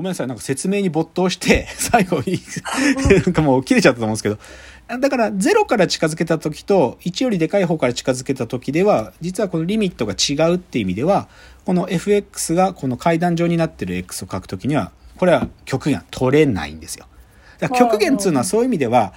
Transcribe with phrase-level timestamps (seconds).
[0.00, 4.38] ごめんなさい、なんか説明に没頭して、 最後、 なんかもう切れちゃったと思うんですけど、
[4.98, 11.28] だから0から近づけた時と1よりでかい方から近づけた時では、実はこのリミットが違うっていう意味では、
[11.66, 17.04] この fx がこの階段状になってる x を書くときには、これは極限は取れないんですよ。
[17.58, 19.12] だから極限っていうのはそういう意味では、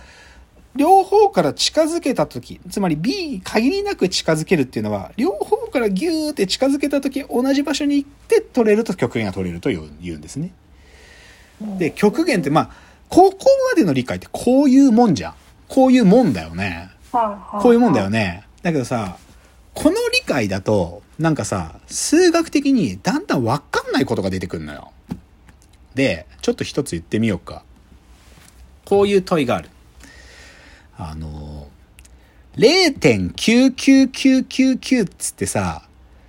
[0.76, 10.52] 両方から近づけた時つまり B 限りなく近づけるっていうのは両方からギューって近づけた時同じ場所に行って取れると極限が取れると言うんですね。
[11.78, 12.70] で極限ってまあ
[13.10, 13.38] ここ
[13.72, 15.36] までの理解ってこういうもんじゃん。
[15.68, 16.90] こういうもんだよね。
[17.62, 18.44] こういうもんだよね。
[18.62, 19.18] だけどさ
[19.74, 24.92] この理解だとなんかさ数学的にだんだんわかんないことが出てくるのよ。
[25.96, 27.64] でちょっと一つ言ってみようか。
[28.86, 29.70] こういう問いがある。
[30.98, 31.68] あの、
[32.58, 35.84] 0.99999っつってさ、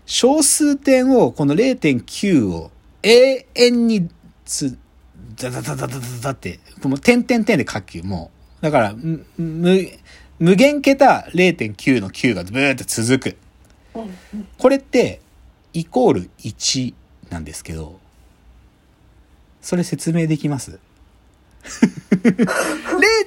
[0.06, 2.70] 小数点を、この0.9を
[3.02, 4.08] 永遠に
[4.44, 4.78] つ、
[5.36, 8.04] ダダダダダダダって、もう点々点で書く。
[8.04, 8.62] もう。
[8.62, 9.24] だから、む、
[10.38, 13.36] 無限桁0.9の9がブーって続く。
[14.58, 15.20] これって、
[15.72, 16.94] イコール1
[17.30, 17.98] なんですけど、
[19.60, 20.78] それ説明できます？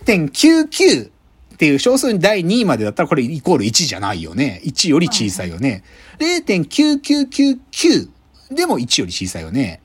[0.06, 1.10] 0.99っ
[1.58, 4.62] ていう小数に第2位までだったらこれイコール1じゃないよね。
[4.64, 5.84] 1より小さいよね。
[6.20, 8.10] 0.9999
[8.52, 9.82] でも1より小さいよね。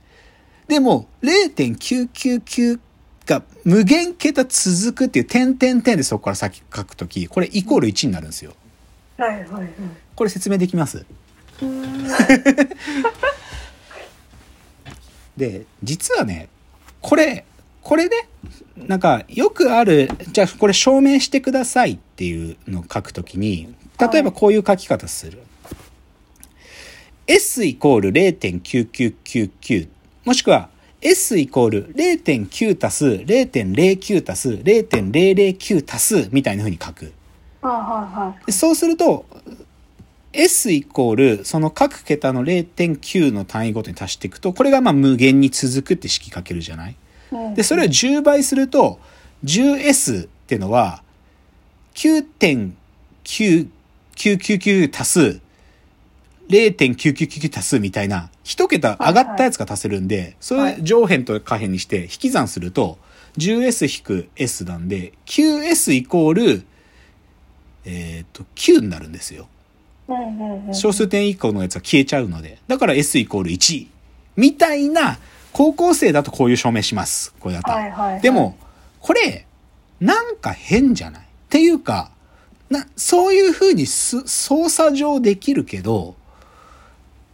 [0.73, 2.81] でも0.999
[3.27, 8.55] が無限桁続くっていう点々点でそこから先書くとき、これイコール1になるんですよ。
[9.19, 9.69] はいはいはい。
[10.17, 11.05] これ説明できます？
[15.37, 16.49] で、実はね、
[17.03, 17.45] これ、
[17.83, 18.31] これね、
[18.79, 25.43] なんか、よくある、じゃあこれ証明してくださいっていうのを書くときに、例えばこういう書き方する。
[27.27, 29.89] s イコール0.9999
[30.25, 30.69] もしくは
[31.01, 37.13] s イコール0.9足す0.09足す0.009足すみたいな風に書く。
[37.61, 37.83] はいはい
[38.29, 38.47] はい。
[38.47, 39.27] でそうすると、
[40.33, 46.97] S イコール、その各桁の0.9の単位ごとに足していくと、これがまあ無限に続くって式書けるじゃない？
[47.33, 48.99] うんで、それを10倍すると、
[49.45, 51.03] 10S ってのは、
[51.95, 55.41] 9.9999足す、
[56.49, 62.99] 0.999足すみたいな、一桁上がったやつが足せるんで、それ上辺と下辺にして引き算すると、
[63.39, 66.63] 10S-S なんで、9S イコール、
[67.85, 69.49] えっ、と、9になるんですよ。
[70.73, 72.59] 小数点以降のやつは消えちゃうので。
[72.69, 73.87] だから S イコール1。
[74.37, 75.19] みたいな、
[75.53, 77.35] 高校生だとこういう証明します。
[77.39, 77.71] これだと。
[77.71, 78.57] はいはいはいでも、
[79.01, 79.47] これ、
[80.01, 81.23] なんか変じゃない？
[81.23, 82.11] っていうか、
[82.71, 86.17] な、そういう風にす操作上できるけど、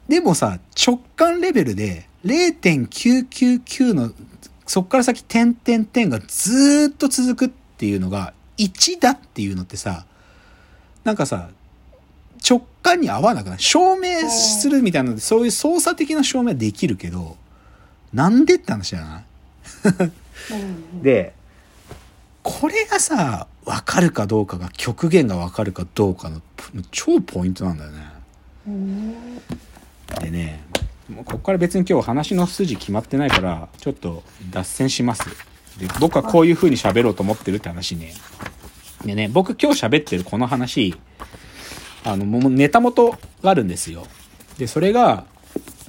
[0.08, 4.12] でもさ、直感レベルで0.999の、
[4.66, 10.06] そっから先点々点がずーっと続くっていうのが1だっていうのってさ、
[11.04, 11.50] なんかさ、
[12.48, 13.58] 直感に合わなくない。
[13.58, 17.36] 証明するみたいなので、そういう操作的な証明はできるけど、
[18.12, 19.24] なんでって話じゃない？
[20.52, 20.56] う
[20.96, 21.02] ん。
[21.02, 21.34] で、
[22.42, 26.40] これがさ、わかるかどうかが、極限がわかるかどうかの
[26.90, 27.98] 超ポイントなんだよね。
[30.20, 30.64] でね、
[31.08, 35.24] もうここから別に今日話の筋決まってないから、ちょっと脱線します。
[35.78, 38.12] で、僕はこういう風に喋ろうと思ってるって話ね。
[39.04, 40.96] でね、僕今日喋ってるこの話、
[42.04, 44.06] あの、もうネタ元があるんですよ。
[44.58, 45.24] で、それが、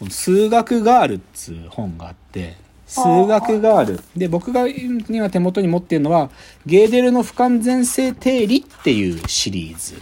[0.10, 2.56] 数学ガールっつう本があって、
[2.88, 4.04] 数学ガール。
[4.16, 6.30] で、僕が今手元に持ってるのは、
[6.66, 10.02] ゲーデルの不完全性定理っていうシリーズ。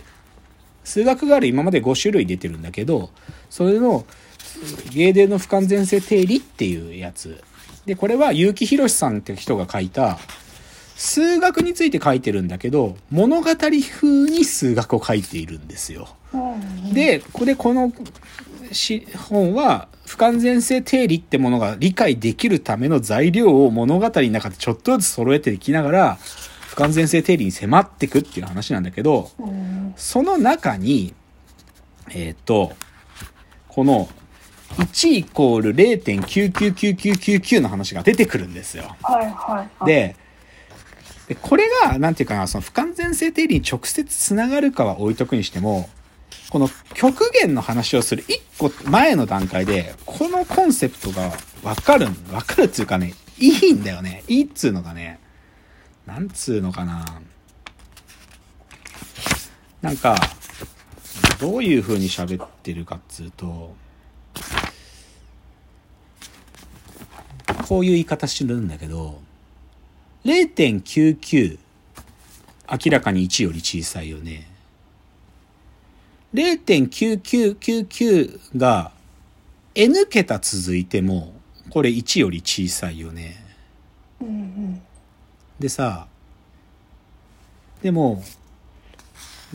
[0.87, 3.09] 数学ガール今まで5種類出てるんだけど、
[3.49, 4.05] それの、
[4.89, 7.43] ゲーデルの不完全性定理っていうやつ。
[7.85, 10.17] で、これは結城博さんって人が書いた、
[10.95, 16.07] 数学について書いてるんだけど、物語風に数学を書いているんですよ。
[16.33, 17.91] うんで、ここでこの
[18.71, 26.17] し本は不完全性定理ってものが理解できるための材料を物語の中でちょっとずつ揃えていきながら、
[26.56, 31.15] 不完全性定理に迫っていくっていう話なんだけど、うんその中に、
[32.11, 32.73] えっ、と、
[33.67, 34.07] この
[34.75, 38.95] 1イコール0.99999の話が出てくるんですよ。
[39.01, 39.85] はいはいはい。
[39.85, 40.15] で、
[41.27, 45.89] でこれが、なんていうかな、その不完全性定理に直接つながるかは置いとくにしても、
[46.51, 51.31] この極限の話をする一個前の段階で、このコンセプトが
[51.63, 54.23] わかる、わかるっていうかね、いいんだよね。
[54.27, 55.19] いいっつうのがね、
[56.07, 57.21] なんつうのかな。
[59.81, 60.15] なんか、
[61.39, 63.75] どういう風に喋ってるかっつうと、
[67.67, 69.21] こういう言い方してるんだけど、
[70.23, 71.59] 0.99
[72.69, 74.47] 明らかに1より小さいよね。
[76.33, 78.93] 0.9999が
[79.75, 81.33] n 桁続いても、
[81.69, 83.46] これ1より小さいよね。
[85.59, 86.07] でさ、
[87.81, 88.23] でも、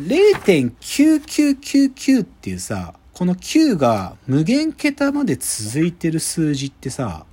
[0.00, 7.26] 0.9999っていうさ、この9が無限桁まで続いてる数字ってさ、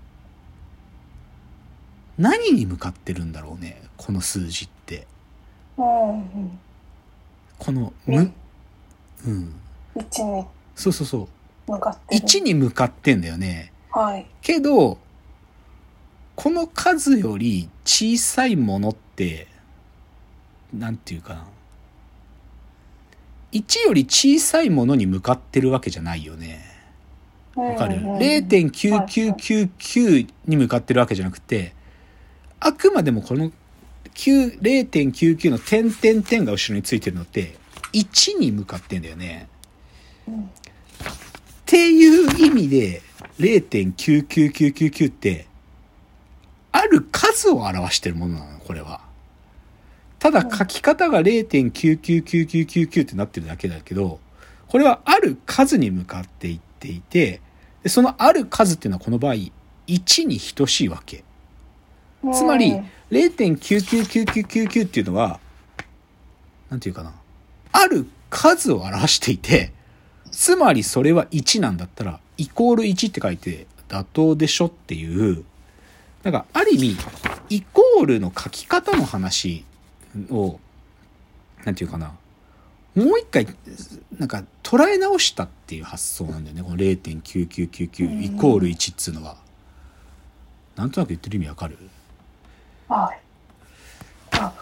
[2.17, 5.07] 何に向かってるんだろうね、この数字って。
[5.77, 6.59] うんうん。
[7.57, 8.33] この、うん。
[9.95, 10.45] 一に
[10.75, 11.29] そうそうそ
[11.67, 11.71] う。
[11.71, 12.25] 向かってる。
[12.25, 13.71] 1に向かってんだよね。
[13.91, 14.27] はい。
[14.41, 14.97] けど、
[16.41, 19.47] この数より小さいものって、
[20.73, 21.45] なんていうかな。
[23.51, 26.61] 1より小さいものに向かってるわけじゃないよね。
[27.55, 27.97] わかる？
[27.97, 31.73] うんうん ?0.9999 に向かってるわけじゃなくて、
[32.61, 33.51] あくまでもこの
[34.13, 37.57] 9 0.99の点々点が後ろについてるのって、
[37.91, 39.49] 1に向かってんだよね。
[40.25, 40.45] うんっ
[41.65, 43.01] ていう意味で、
[43.39, 45.48] 0.99999って、
[46.71, 49.01] ある数を表してるものなの、これは。
[50.19, 54.19] ただ書き方が0.99999ってなってるだけだけど、
[54.67, 57.41] これはある数に向かっていっていて、
[57.83, 59.35] でそのある数っていうのはこの場合、
[59.87, 61.23] 1に等しいわけ。
[62.33, 65.39] つまりうん、0.99999っていうのは、
[66.69, 67.13] なんていうかな。
[67.71, 69.71] ある数を表していて、
[70.31, 75.43] つまりそれは1なんだったら、イコール1って書いて妥当でしょっていう、
[76.23, 76.97] なんかある意味、
[77.49, 79.63] イコールの書き方の話
[80.29, 80.59] を、
[81.63, 82.13] なんていうかな。
[82.95, 83.47] もう一回、
[84.17, 86.63] なんか捉え直したっていう発想なんだよね。
[86.63, 89.37] この0.9999イコール1っつうのは。
[90.75, 91.77] なんとなく言ってる意味わかる？
[92.87, 93.19] はい。
[94.31, 94.53] あ、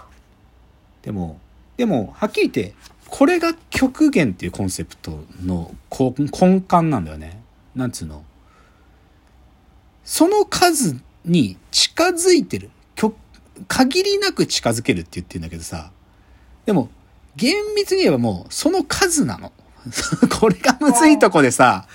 [1.01, 1.39] でも、
[1.77, 2.75] でも、はっきり言って、
[3.07, 7.41] これが極限っていうコンセプトのこ根幹なんだよね。
[7.75, 8.23] なんつうの？
[10.03, 12.71] その数に近づいてる。
[13.67, 15.91] 限りなく近づけるって言ってるんだけどさ。
[16.65, 16.89] でも、
[17.35, 19.51] 厳密に言えばもう、その数なの。
[20.39, 21.87] これがむずいとこでさ、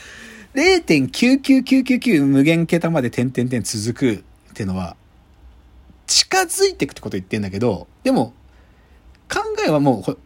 [0.54, 4.96] 0.99999無限桁まで点々点続くってのは、
[6.06, 8.34] 近づいていくってこと言ってんだけど、でも、
[9.30, 10.18] 考えはもう、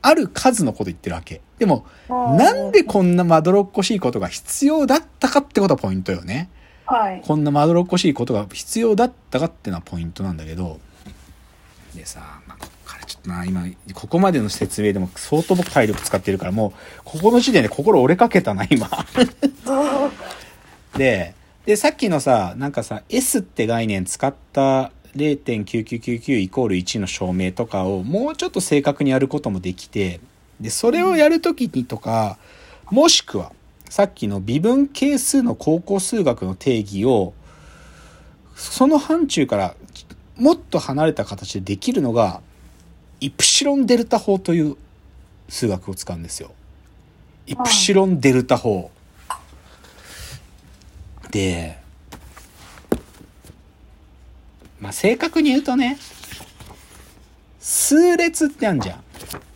[0.00, 1.40] ある数のこと言ってるわけ。
[1.58, 6.48] でも、なんでこんなまどろっこしいことが必要だったかってことがポイントよね。
[6.88, 7.22] はい。
[7.24, 10.80] こんなまどろっこしいことが必要だったかっていうのはポイントなんだけど、
[11.94, 18.88] でさ、まあ、ここからちょっとな、今、ここまでの説明でも相当僕体力使ってるから、もう、ここの時点で心折れかけたな、今。
[20.96, 21.34] で、
[21.66, 30.20] で、さっきのさ、なんかさ、S って概念使った0.9999イコール1の証明とかをもうちょっと正確にやることもできて、
[30.58, 32.38] で、それをやるときにとか、
[32.90, 33.52] もしくは、
[33.88, 37.32] さっきの微分係数の高校数学の定義を、
[38.54, 39.74] その範疇から
[40.36, 42.40] もっと離れた形でできるのが、
[43.20, 44.76] イプシロンデルタ法という
[45.48, 46.52] 数学を使うんですよ。
[47.46, 48.90] イプシロンデルタ法。
[51.30, 51.78] で、
[54.80, 55.98] まあ、正確に言うとね、
[57.58, 59.02] 数列ってあるじゃん。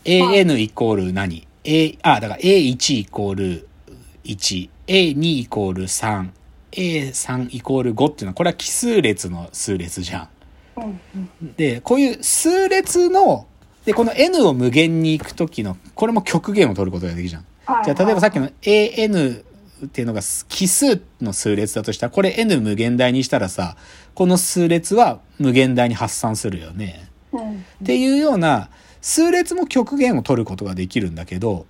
[0.05, 3.69] an イコール何 ?a、あ、だから a1 イコール
[4.25, 6.31] 1、a2 イコール3、
[6.73, 10.29] a3 イコール5っていうのは、これは奇数列の数列じゃん。
[11.57, 13.47] で、こういう数列の、
[13.85, 17.45] で、この n を無限に行くときの、これも極限を取ることができるじゃん。
[17.85, 19.45] じゃあ、例えばさっきの an
[19.85, 23.77] っていうのが奇数の数列だとしたら、これ n 無限大にしたらさ、
[24.15, 27.09] この数列は無限大に発散するよね。
[27.35, 31.67] っていうような、数列も極限を取ることができるんだけど、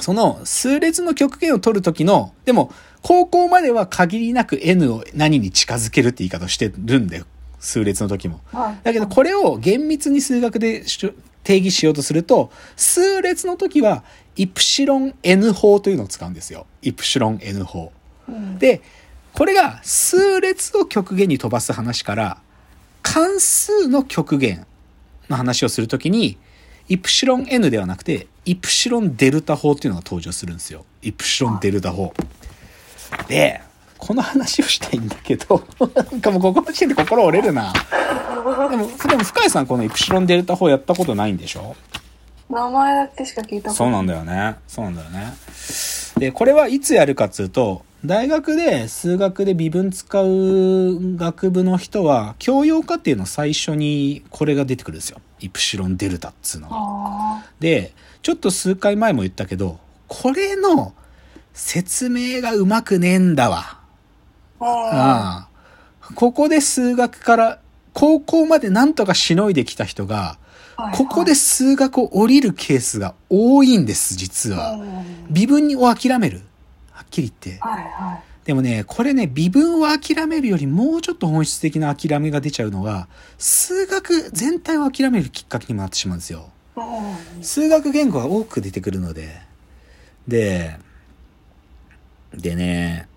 [0.00, 2.72] その数列の極限を取るときの、でも、
[3.02, 7.26] 高校までは限りなく n を何に近づけるって言い方をしてるんだよ。
[7.60, 8.40] 数列の時も。
[8.52, 8.78] はい。
[8.82, 10.84] だけど、これを厳密に数学で
[11.44, 14.04] 定義しようとすると、数列の時は、
[14.36, 16.66] イプシロン n 法というのを使うんですよ。
[16.82, 17.92] イプシロン n 法。
[18.28, 18.82] うんで、
[19.32, 22.38] これが数列を極限に飛ばす話から、
[23.02, 24.66] 関数の極限
[25.28, 26.38] の話をするときに、
[26.88, 30.84] イプシロン n ではなくて、イプシロンデルタ法っていうのが登場するんですよ。
[31.02, 32.12] イプシロンデルタ法。
[33.28, 33.62] で、
[33.96, 37.72] この話をしたいんだけど、なんかもうここの時点で心折れるな。
[37.72, 41.74] でも、でも深谷さんこのイプシロンデルタ法やったことないんでしょ？
[42.50, 44.56] 名前だけしか聞いたことそうなんだよね。
[44.68, 45.32] そうなんだよね。
[46.18, 55.22] で、これはいつやるかっつうと、大学で数学で微分使う学部の人は、教養科っていうの最初にこれが出てくるんですよ。
[55.40, 56.76] イプシロンデルタっつうのが。
[56.76, 60.92] あで、ちょっと数回前も言ったけど、これの
[61.54, 63.78] 説明がうまくねえんだわ。
[64.60, 65.48] あ。
[65.48, 65.48] あ
[66.14, 67.58] ここで数学から、
[67.94, 70.36] 高校までなんとかしのいできた人が、
[70.76, 70.90] あ。
[70.90, 74.72] ここで数学を降りるケースが多いんです、実は。
[74.72, 76.42] うん微分を諦める。
[76.94, 77.60] はっきり言って。
[77.60, 78.46] はいはい。
[78.46, 83.08] でもね、これね、微分を諦めるよりもうちょっと本質的な諦めが出ちゃうのが、
[83.38, 86.50] 数学全体を諦めるきっかけにもなってしまうんですよ。
[86.76, 89.40] うん数学言語が多く出てくるので。
[90.28, 90.78] で、
[92.34, 93.08] でね、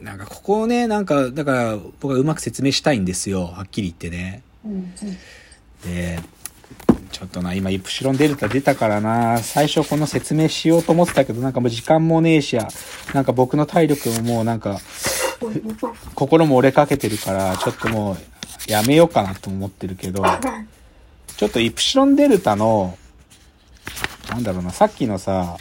[0.00, 3.46] なんかここをね、なんか、だから僕はうまく説明したいんですよ。
[3.46, 4.42] はっきり言ってね。
[4.64, 4.92] うんうん
[5.84, 6.20] で、
[7.12, 12.66] ちょっとな、今、イプシロンデルタ出たからな、最初この説明しようと思ってたけど、なんかもう時間もねえしや、
[13.12, 14.80] なんか僕の体力ももうなんか、
[16.14, 18.16] 心も折れかけてるから、ちょっともう、
[18.70, 20.24] やめようかなと思ってるけど、
[21.36, 22.96] ちょっとイプシロンデルタの、
[24.30, 25.58] なんだろうな、さっきのさ、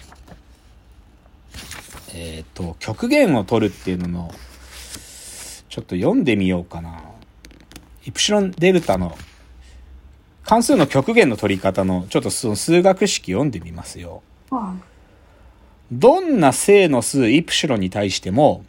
[2.13, 4.33] えっ、と、極限を取るっていうのの、
[5.69, 7.01] ちょっと読んでみようかな。
[8.05, 9.17] イプシロンデルタの
[10.51, 14.21] 関数の極限の取り方の、ちょっとその数学式読んでみますよ。
[15.93, 18.65] どんな正の数イプシロンに対しても、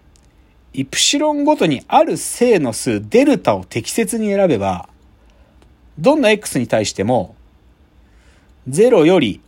[0.72, 4.88] イプシロンごとにある正の数デルタを適切に選べば、
[5.98, 7.34] どんな x に対しても、
[8.68, 9.40] 0より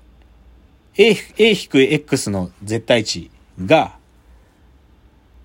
[0.96, 3.30] a, a x の絶対値
[3.64, 3.94] が、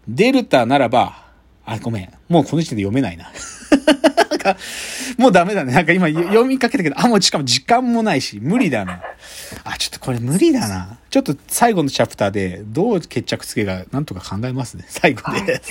[0.07, 1.23] デルタならば、
[1.67, 2.13] あ、ごめん。
[2.29, 3.31] もうこの時点で読めないな。
[4.43, 4.57] なんか、
[5.17, 5.73] もうダメだね。
[5.73, 9.01] なんか今読みかけたけど、あ、もうしかも時間もないし、無理だな。
[9.63, 10.97] あ、ちょっとこれ無理だな。
[11.09, 14.85] ちょっと最後のチャプターでどう決着つけがなんとか考えますね。
[14.87, 15.61] 最後で。